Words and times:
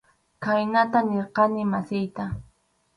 Khaynata 0.43 0.99
nirqani 1.09 1.63
masiyta. 1.71 2.23